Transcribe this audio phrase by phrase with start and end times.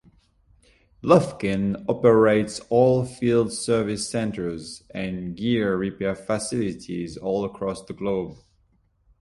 [1.03, 8.35] Lufkin operates oilfield service centers and gear repair facilities all across the globe.